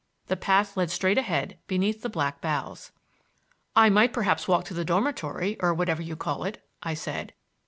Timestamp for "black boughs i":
2.09-3.91